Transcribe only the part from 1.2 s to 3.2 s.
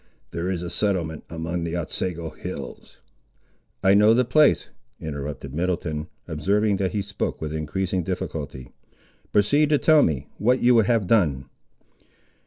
among the Otsego hills—"